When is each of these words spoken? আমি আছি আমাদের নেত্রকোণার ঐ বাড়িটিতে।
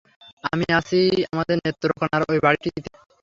আমি 0.43 0.65
আছি 0.79 0.99
আমাদের 1.31 1.57
নেত্রকোণার 1.59 2.21
ঐ 2.25 2.43
বাড়িটিতে। 2.45 2.89